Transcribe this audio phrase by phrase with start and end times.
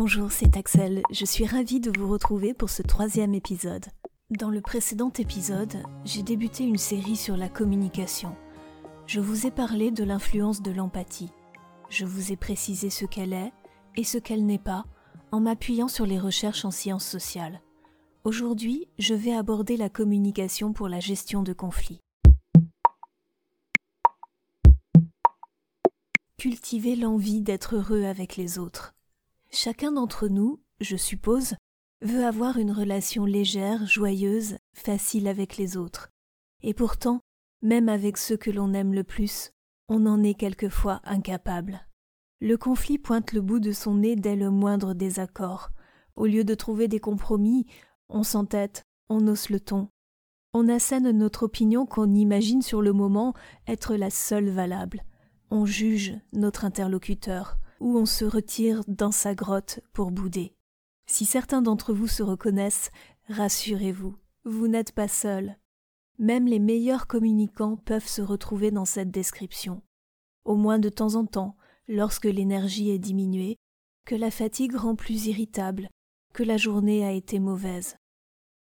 [0.00, 1.02] Bonjour, c'est Axel.
[1.10, 3.84] Je suis ravie de vous retrouver pour ce troisième épisode.
[4.30, 8.36] Dans le précédent épisode, j'ai débuté une série sur la communication.
[9.08, 11.32] Je vous ai parlé de l'influence de l'empathie.
[11.90, 13.52] Je vous ai précisé ce qu'elle est
[13.96, 14.84] et ce qu'elle n'est pas
[15.32, 17.60] en m'appuyant sur les recherches en sciences sociales.
[18.22, 21.98] Aujourd'hui, je vais aborder la communication pour la gestion de conflits.
[26.36, 28.94] Cultiver l'envie d'être heureux avec les autres.
[29.50, 31.54] Chacun d'entre nous, je suppose,
[32.02, 36.10] veut avoir une relation légère, joyeuse, facile avec les autres.
[36.62, 37.20] Et pourtant,
[37.62, 39.52] même avec ceux que l'on aime le plus,
[39.88, 41.86] on en est quelquefois incapable.
[42.40, 45.70] Le conflit pointe le bout de son nez dès le moindre désaccord.
[46.14, 47.66] Au lieu de trouver des compromis,
[48.08, 49.88] on s'entête, on hausse le ton.
[50.52, 53.34] On assène notre opinion qu'on imagine sur le moment
[53.66, 55.04] être la seule valable.
[55.50, 60.54] On juge notre interlocuteur, ou on se retire dans sa grotte pour bouder.
[61.06, 62.90] Si certains d'entre vous se reconnaissent,
[63.28, 65.56] rassurez-vous, vous, n'êtes pas seul.
[66.18, 69.82] Même les meilleurs communicants peuvent se retrouver dans cette description.
[70.44, 71.56] Au moins de temps en temps,
[71.86, 73.56] lorsque l'énergie est diminuée,
[74.04, 75.88] que la fatigue rend plus irritable,
[76.32, 77.96] que la journée a été mauvaise.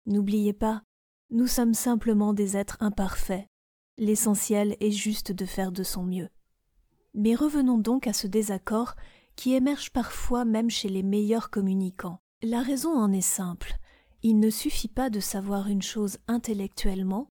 [0.05, 0.83] N'oubliez pas,
[1.29, 3.47] nous sommes simplement des êtres imparfaits.
[3.97, 6.29] L'essentiel est juste de faire de son mieux.
[7.13, 8.95] Mais revenons donc à ce désaccord
[9.35, 12.19] qui émerge parfois même chez les meilleurs communicants.
[12.41, 13.73] La raison en est simple.
[14.21, 17.27] Il ne suffit pas de savoir une chose intellectuellement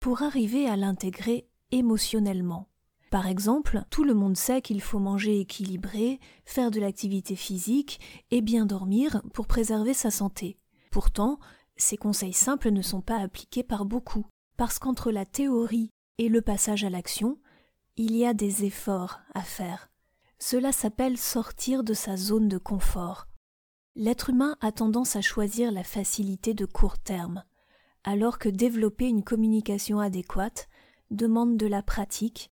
[0.00, 2.68] pour arriver à l'intégrer émotionnellement.
[3.10, 8.40] Par exemple, tout le monde sait qu'il faut manger équilibré, faire de l'activité physique et
[8.40, 10.58] bien dormir pour préserver sa santé.
[10.90, 11.38] Pourtant,
[11.76, 14.26] ces conseils simples ne sont pas appliqués par beaucoup,
[14.56, 17.38] parce qu'entre la théorie et le passage à l'action,
[17.96, 19.90] il y a des efforts à faire.
[20.38, 23.26] Cela s'appelle sortir de sa zone de confort.
[23.94, 27.42] L'être humain a tendance à choisir la facilité de court terme,
[28.04, 30.68] alors que développer une communication adéquate
[31.10, 32.50] demande de la pratique,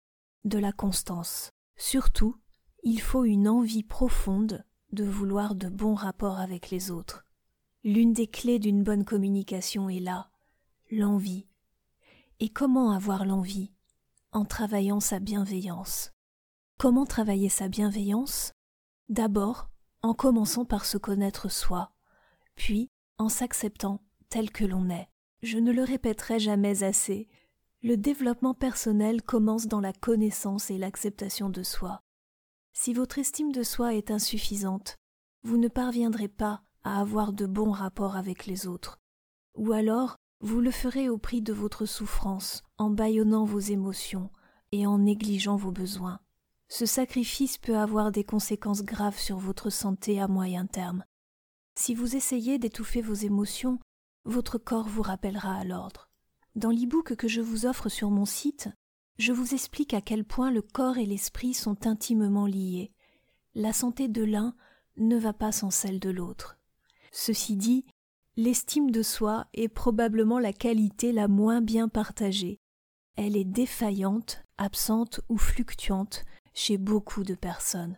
[0.46, 1.52] de la constance.
[1.76, 2.36] Surtout,
[2.84, 7.26] il faut une envie profonde de vouloir de bons rapports avec les autres.
[7.84, 10.30] L'une des clés d'une bonne communication est là,
[10.92, 11.48] l'envie.
[12.40, 13.72] Et comment avoir l'envie?
[14.34, 16.14] En travaillant sa bienveillance.
[16.78, 18.54] Comment travailler sa bienveillance?
[19.10, 19.70] D'abord,
[20.04, 21.92] en commençant par se connaître soi,
[22.56, 25.10] puis en s'acceptant tel que l'on est.
[25.44, 27.28] Je ne le répéterai jamais assez,
[27.84, 32.00] le développement personnel commence dans la connaissance et l'acceptation de soi.
[32.72, 34.96] Si votre estime de soi est insuffisante,
[35.44, 39.02] vous ne parviendrez pas à avoir de bons rapports avec les autres.
[39.56, 44.32] Ou alors, vous le ferez au prix de votre souffrance, en bâillonnant vos émotions
[44.72, 46.20] et en négligeant vos besoins.
[46.68, 51.04] Ce sacrifice peut avoir des conséquences graves sur votre santé à moyen terme.
[51.76, 53.80] Si vous essayez d'étouffer vos émotions,
[54.26, 56.10] votre corps vous rappellera à l'ordre.
[56.56, 58.70] Dans l'e-book que je vous offre sur mon site,
[59.18, 62.92] je vous explique à quel point le corps et l'esprit sont intimement liés.
[63.54, 64.56] La santé de l'un
[64.98, 66.58] ne va pas sans celle de l'autre.
[67.12, 67.86] Ceci dit,
[68.38, 72.60] l'estime de soi est probablement la qualité la moins bien partagée.
[73.16, 77.98] Elle est défaillante, absente ou fluctuante chez beaucoup de personnes.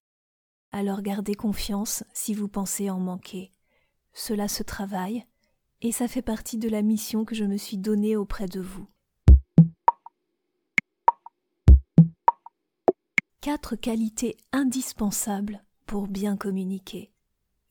[0.71, 3.51] Alors gardez confiance si vous pensez en manquer.
[4.13, 5.25] Cela se travaille,
[5.81, 8.87] et ça fait partie de la mission que je me suis donnée auprès de vous.
[13.41, 17.11] Quatre qualités indispensables pour bien communiquer.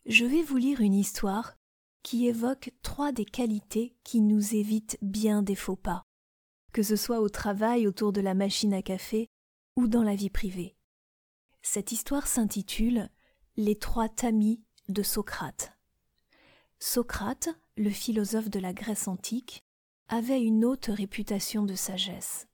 [0.05, 1.55] Je vais vous lire une histoire
[2.03, 6.03] qui évoque trois des qualités qui nous évitent bien des faux pas,
[6.73, 9.29] que ce soit au travail autour de la machine à café
[9.77, 10.77] ou dans la vie privée.
[11.63, 13.09] Cette histoire s'intitule
[13.57, 15.73] Les trois tamis de Socrate.
[16.81, 19.63] Socrate, le philosophe de la Grèce antique,
[20.09, 22.49] avait une haute réputation de sagesse.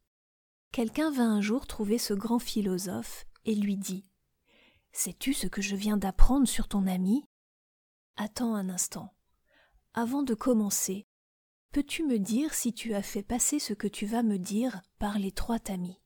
[0.70, 4.04] Quelqu'un vint un jour trouver ce grand philosophe et lui dit
[4.92, 7.25] Sais-tu ce que je viens d'apprendre sur ton ami?
[8.16, 9.14] Attends un instant.
[9.94, 11.06] Avant de commencer,
[11.73, 15.19] peux-tu me dire si tu as fait passer ce que tu vas me dire par
[15.19, 16.00] les trois tamis?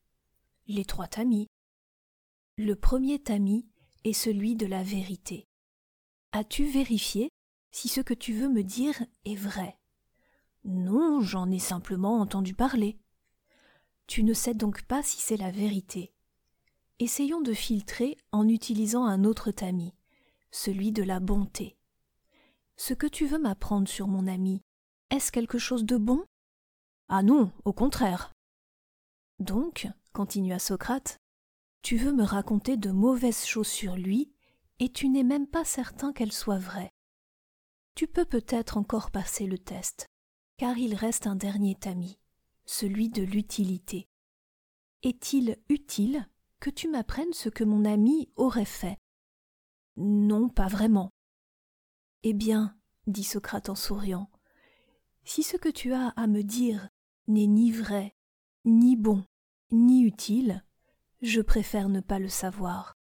[0.67, 1.49] Les trois tamis,
[2.59, 3.67] le premier tamis
[4.05, 5.49] est celui de la vérité.
[6.33, 7.31] As-tu vérifié
[7.71, 9.79] si ce que tu veux me dire est vrai?
[10.65, 12.99] Non, j'en ai simplement entendu parler.
[14.07, 16.13] Tu ne sais donc pas si c'est la vérité.
[16.99, 19.95] Essayons de filtrer en utilisant un autre tamis,
[20.51, 21.77] celui de la bonté.
[22.77, 24.63] Ce que tu veux m'apprendre sur mon ami,
[25.11, 26.25] est-ce quelque chose de bon?
[27.09, 28.33] Ah non, au contraire.
[29.39, 31.19] Donc, continua Socrate,
[31.83, 34.33] tu veux me raconter de mauvaises choses sur lui,
[34.79, 36.91] et tu n'es même pas certain qu'elle soit vraie.
[37.95, 40.07] Tu peux peut-être encore passer le test,
[40.57, 42.19] car il reste un dernier tamis,
[42.65, 44.07] celui de l'utilité.
[45.03, 46.29] Est-il utile
[46.61, 48.97] que tu m'apprennes ce que mon ami aurait fait?
[49.97, 51.11] Non, pas vraiment.
[52.25, 52.77] Eh bien,
[53.09, 54.31] dit Socrate en souriant,
[55.25, 56.89] si ce que tu as à me dire
[57.27, 58.15] n'est ni vrai,
[58.65, 59.25] ni bon,
[59.73, 60.65] ni utile,
[61.21, 62.97] je préfère ne pas le savoir.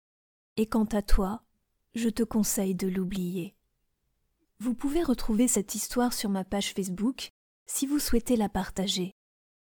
[0.56, 1.44] Et quant à toi,
[1.94, 3.54] je te conseille de l'oublier.
[4.58, 7.32] Vous pouvez retrouver cette histoire sur ma page Facebook
[7.66, 9.12] si vous souhaitez la partager.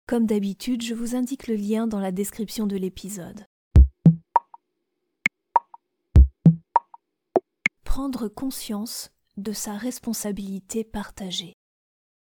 [0.07, 3.45] Comme d'habitude, je vous indique le lien dans la description de l'épisode.
[7.83, 11.53] Prendre conscience de sa responsabilité partagée.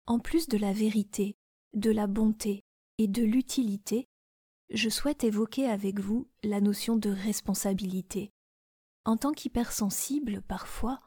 [0.05, 1.35] En plus de la vérité,
[1.73, 2.63] de la bonté
[2.97, 4.07] et de l'utilité,
[4.69, 8.31] je souhaite évoquer avec vous la notion de responsabilité.
[9.05, 11.01] En tant qu'hypersensible, parfois,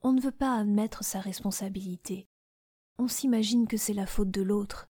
[0.00, 2.26] on ne veut pas admettre sa responsabilité.
[2.98, 4.88] On s'imagine que c'est la faute de l'autre.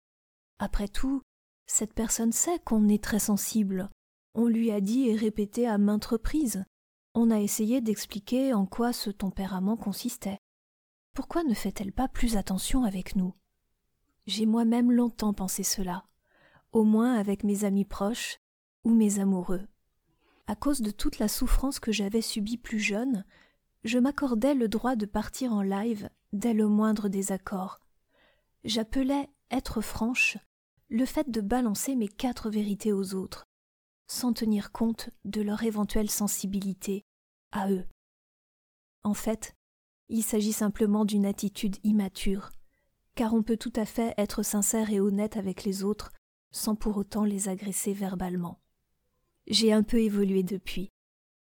[0.58, 1.22] Après tout,
[1.66, 3.90] cette personne sait qu'on est très sensible.
[4.34, 6.64] On lui a dit et répété à maintes reprises.
[7.20, 10.38] On a essayé d'expliquer en quoi ce tempérament consistait.
[11.15, 13.35] Pourquoi ne fait-elle pas plus attention avec nous?
[14.29, 16.05] J'ai moi-même longtemps pensé cela,
[16.70, 18.38] au moins avec mes amis proches
[18.85, 19.67] ou mes amoureux.
[20.47, 23.25] À cause de toute la souffrance que j'avais subie plus jeune,
[23.82, 27.81] je m'accordais le droit de partir en live dès le moindre désaccord.
[28.62, 30.38] J'appelais être franche
[30.88, 33.49] le fait de balancer mes quatre vérités aux autres,
[34.06, 37.06] sans tenir compte de leur éventuelle sensibilité
[37.52, 37.84] à eux.
[39.04, 39.54] En fait,
[40.08, 42.50] il s'agit simplement d'une attitude immature,
[43.14, 46.12] car on peut tout à fait être sincère et honnête avec les autres
[46.50, 48.60] sans pour autant les agresser verbalement.
[49.46, 50.90] J'ai un peu évolué depuis,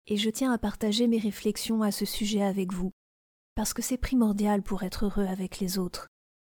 [0.06, 2.92] et je tiens à partager mes réflexions à ce sujet avec vous,
[3.54, 6.06] parce que c'est primordial pour être heureux avec les autres.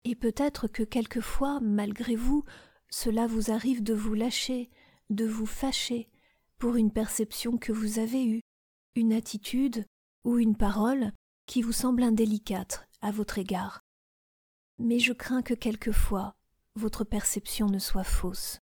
[0.03, 2.43] Et peut-être que quelquefois, malgré vous,
[2.89, 4.69] cela vous arrive de vous lâcher,
[5.09, 6.09] de vous fâcher
[6.57, 8.41] pour une perception que vous avez eue,
[8.95, 9.85] une attitude
[10.23, 11.11] ou une parole
[11.45, 13.81] qui vous semble indélicate à votre égard.
[14.77, 16.35] Mais je crains que quelquefois
[16.75, 18.59] votre perception ne soit fausse.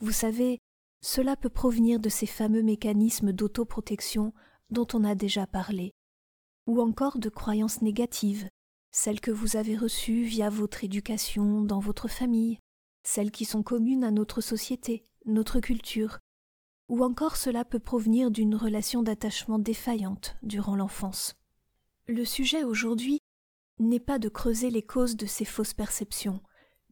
[0.00, 0.58] Vous savez,
[1.02, 4.32] cela peut provenir de ces fameux mécanismes d'autoprotection
[4.70, 5.92] dont on a déjà parlé,
[6.66, 8.48] ou encore de croyances négatives,
[8.92, 12.58] celles que vous avez reçues via votre éducation dans votre famille,
[13.02, 16.18] celles qui sont communes à notre société, notre culture,
[16.90, 21.36] ou encore cela peut provenir d'une relation d'attachement défaillante durant l'enfance.
[22.08, 23.20] Le sujet aujourd'hui
[23.78, 26.40] n'est pas de creuser les causes de ces fausses perceptions,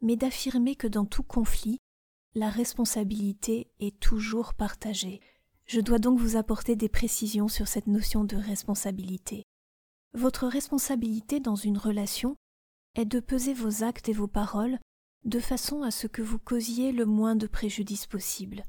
[0.00, 1.78] mais d'affirmer que dans tout conflit,
[2.36, 5.20] la responsabilité est toujours partagée.
[5.66, 9.42] Je dois donc vous apporter des précisions sur cette notion de responsabilité.
[10.14, 12.36] Votre responsabilité dans une relation
[12.94, 14.78] est de peser vos actes et vos paroles
[15.24, 18.64] de façon à ce que vous causiez le moins de préjudice possible.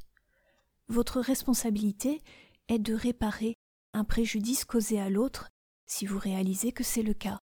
[0.89, 2.21] Votre responsabilité
[2.67, 3.55] est de réparer
[3.93, 5.49] un préjudice causé à l'autre
[5.85, 7.39] si vous réalisez que c'est le cas.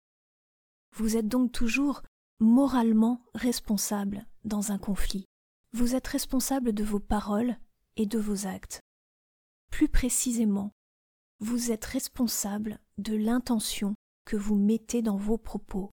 [0.95, 2.01] Vous êtes donc toujours
[2.39, 5.25] moralement responsable dans un conflit.
[5.71, 7.57] Vous êtes responsable de vos paroles
[7.95, 8.81] et de vos actes.
[9.71, 10.71] Plus précisément,
[11.39, 13.95] vous êtes responsable de l'intention
[14.25, 15.91] que vous mettez dans vos propos.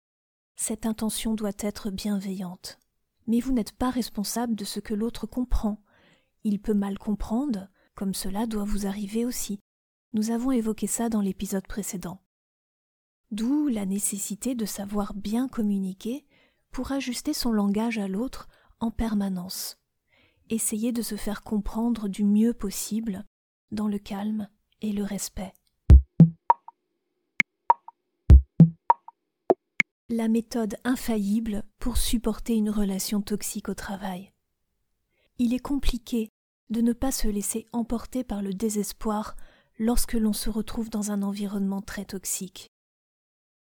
[0.55, 2.81] Cette intention doit être bienveillante
[3.27, 5.81] mais vous n'êtes pas responsable de ce que l'autre comprend.
[6.43, 9.59] Il peut mal comprendre, comme cela doit vous arriver aussi.
[10.13, 12.21] Nous avons évoqué ça dans l'épisode précédent.
[13.31, 16.25] D'où la nécessité de savoir bien communiquer
[16.71, 19.77] pour ajuster son langage à l'autre en permanence.
[20.49, 23.25] Essayer de se faire comprendre du mieux possible,
[23.71, 24.49] dans le calme
[24.81, 25.53] et le respect.
[30.11, 34.33] la méthode infaillible pour supporter une relation toxique au travail.
[35.43, 36.29] Il est compliqué
[36.69, 39.35] de ne pas se laisser emporter par le désespoir
[39.79, 42.69] lorsque l'on se retrouve dans un environnement très toxique.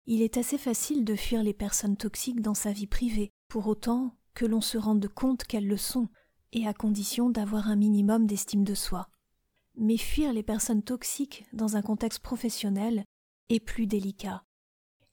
[0.06, 4.16] Il est assez facile de fuir les personnes toxiques dans sa vie privée, pour autant
[4.36, 6.10] que l'on se rende compte qu'elles le sont,
[6.52, 9.10] et à condition d'avoir un minimum d'estime de soi.
[9.74, 13.04] Mais fuir les personnes toxiques dans un contexte professionnel
[13.50, 14.44] est plus délicat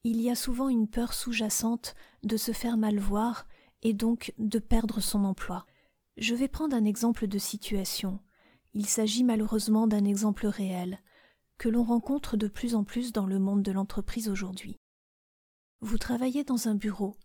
[0.04, 3.46] il y a souvent une peur sous-jacente de se faire mal voir
[3.82, 5.66] et donc de perdre son emploi.
[6.20, 8.20] Je vais prendre un exemple de situation.
[8.74, 11.00] Il s'agit malheureusement d'un exemple réel,
[11.56, 14.76] que l'on rencontre de plus en plus dans le monde de l'entreprise aujourd'hui.
[15.80, 17.16] Vous travaillez dans un bureau.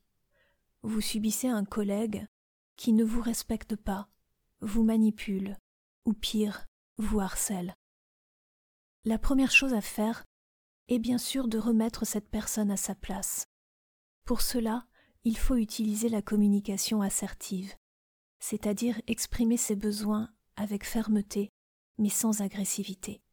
[0.81, 2.25] Vous subissez un collègue
[2.77, 4.07] qui ne vous respecte pas,
[4.61, 5.57] vous manipule,
[6.05, 6.65] ou pire,
[6.97, 7.75] vous harcèle.
[9.03, 10.23] La première chose à faire
[10.87, 13.45] et bien sûr de remettre cette personne à sa place.
[14.23, 14.87] Pour cela,
[15.25, 17.73] il faut utiliser la communication assertive,
[18.47, 21.51] c'est-à-dire exprimer ses besoins avec fermeté,
[21.97, 23.23] mais sans agressivité.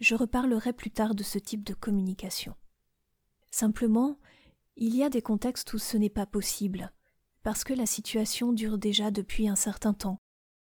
[0.00, 2.54] Je reparlerai plus tard de ce type de communication.
[3.50, 4.18] Simplement,
[4.76, 6.94] il y a des contextes où ce n'est pas possible,
[7.42, 10.16] parce que la situation dure déjà depuis un certain temps.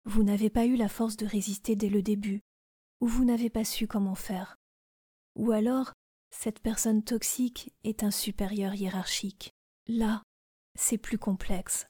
[0.07, 2.41] Vous n'avez pas eu la force de résister dès le début,
[3.03, 4.57] ou vous n'avez pas su comment faire.
[5.35, 5.93] Ou alors,
[6.31, 9.51] cette personne toxique est un supérieur hiérarchique.
[9.89, 10.23] Là,
[10.75, 11.87] c'est plus complexe.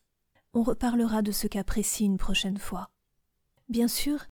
[0.57, 2.89] On reparlera de ce cas précis une prochaine fois.
[3.69, 4.25] Bien sûr,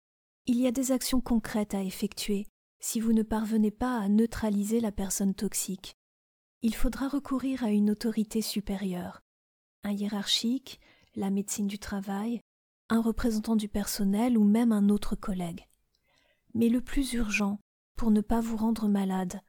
[0.45, 2.45] il y a des actions concrètes à effectuer
[2.79, 5.95] si vous ne parvenez pas à neutraliser la personne toxique.
[6.61, 9.23] Il faudra recourir à une autorité supérieure,
[9.83, 10.79] un hiérarchique,
[11.15, 12.39] la médecine du travail,
[12.89, 15.67] un représentant du personnel ou même un autre collègue.
[16.53, 17.59] Mais le plus urgent,
[17.97, 19.41] pour ne pas vous rendre malade,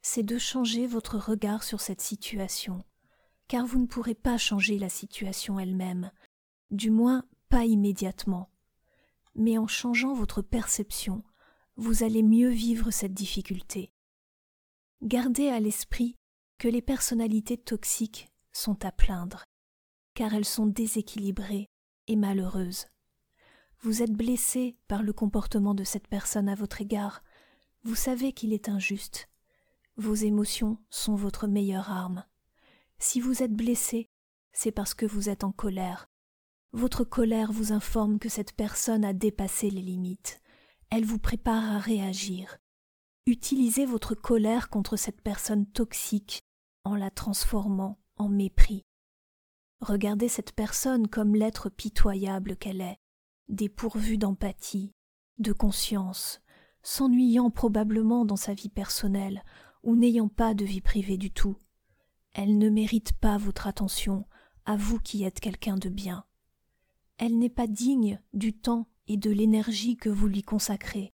[0.00, 2.82] c'est de changer votre regard sur cette situation,
[3.48, 6.10] car vous ne pourrez pas changer la situation elle-même,
[6.70, 8.50] du moins pas immédiatement.
[9.34, 11.22] Mais en changeant votre perception,
[11.76, 13.92] vous allez mieux vivre cette difficulté.
[15.02, 16.16] Gardez à l'esprit
[16.58, 19.44] que les personnalités toxiques sont à plaindre,
[20.14, 21.68] car elles sont déséquilibrées
[22.06, 22.86] et malheureuses.
[23.80, 27.22] Vous êtes blessé par le comportement de cette personne à votre égard,
[27.82, 29.28] vous savez qu'il est injuste,
[29.96, 32.24] vos émotions sont votre meilleure arme.
[32.98, 34.08] Si vous êtes blessé,
[34.52, 36.06] c'est parce que vous êtes en colère.
[36.72, 40.40] Votre colère vous informe que cette personne a dépassé les limites.
[40.90, 42.58] Elle vous prépare à réagir.
[43.26, 46.40] Utilisez votre colère contre cette personne toxique
[46.84, 48.84] en la transformant en mépris.
[49.80, 52.98] Regardez cette personne comme l'être pitoyable qu'elle est,
[53.48, 54.92] dépourvue d'empathie,
[55.38, 56.40] de conscience,
[56.82, 59.42] s'ennuyant probablement dans sa vie personnelle,
[59.82, 61.56] ou n'ayant pas de vie privée du tout.
[62.34, 64.26] Elle ne mérite pas votre attention,
[64.66, 66.24] à vous qui êtes quelqu'un de bien.
[67.16, 71.12] Elle n'est pas digne du temps et de l'énergie que vous lui consacrez.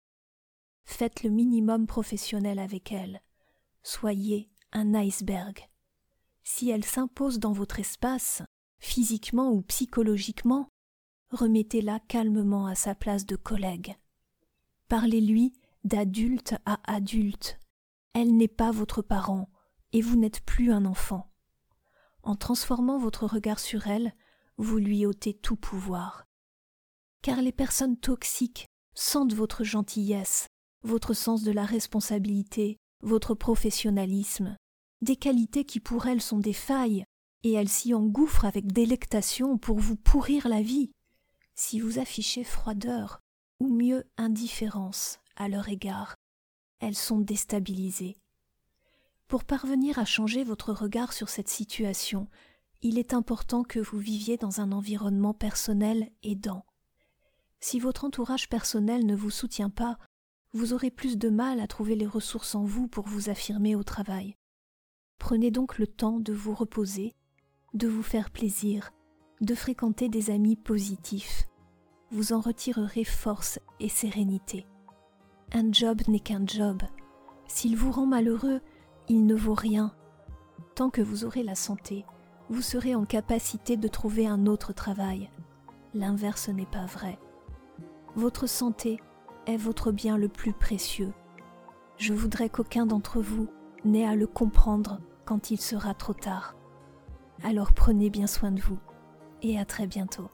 [0.85, 3.23] Faites le minimum professionnel avec elle.
[3.83, 5.69] Soyez un iceberg.
[6.43, 8.43] Si elle s'impose dans votre espace,
[8.79, 10.69] physiquement ou psychologiquement,
[11.31, 13.97] remettez-la calmement à sa place de collègue.
[14.89, 15.53] Parlez-lui
[15.85, 17.61] d'adulte à adulte
[18.12, 19.49] elle n'est pas votre parent,
[19.92, 21.32] et vous n'êtes plus un enfant.
[22.23, 24.14] En transformant votre regard sur elle,
[24.56, 26.25] vous lui ôtez tout pouvoir.
[27.23, 30.47] Car les personnes toxiques sentent votre gentillesse,
[30.82, 34.56] votre sens de la responsabilité, votre professionnalisme,
[35.02, 37.04] des qualités qui pour elles sont des failles,
[37.42, 40.92] et elles s'y engouffrent avec délectation pour vous pourrir la vie.
[41.54, 43.20] Si vous affichez froideur,
[43.61, 46.14] ou mieux indifférence à leur égard,
[46.80, 48.16] elles sont déstabilisées.
[49.31, 52.27] Pour parvenir à changer votre regard sur cette situation,
[52.83, 56.65] il est important que vous viviez dans un environnement personnel aidant.
[57.61, 59.99] Si votre entourage personnel ne vous soutient pas,
[60.53, 63.85] vous aurez plus de mal à trouver les ressources en vous pour vous affirmer au
[63.85, 64.37] travail.
[65.19, 67.15] Prenez donc le temps de vous reposer,
[67.73, 68.91] de vous faire plaisir,
[69.41, 71.45] de fréquenter des amis positifs.
[72.11, 74.67] Vous en retirerez force et sérénité.
[75.53, 76.83] Un job n'est qu'un job.
[77.47, 78.61] S'il vous rend malheureux,
[79.11, 79.93] il ne vaut rien.
[80.76, 82.05] Tant que vous aurez la santé,
[82.49, 85.31] vous serez en capacité de trouver un autre travail.
[85.95, 87.19] L'inverse n'est pas vrai.
[88.14, 89.00] Votre santé
[89.49, 91.12] est votre bien le plus précieux.
[91.97, 93.49] Je voudrais qu'aucun d'entre vous
[93.85, 96.55] n'ait à le comprendre quand il sera trop tard.
[97.43, 98.79] Alors prenez bien soin de vous
[99.43, 100.31] et à très bientôt.